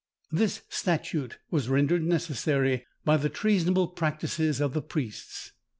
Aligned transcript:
This 0.31 0.63
statute 0.67 1.37
was 1.51 1.69
rendered 1.69 2.01
necessary 2.01 2.87
by 3.05 3.17
the 3.17 3.29
treasonable 3.29 3.89
practices 3.89 4.59
of 4.59 4.73
the 4.73 4.81
priests. 4.81 5.51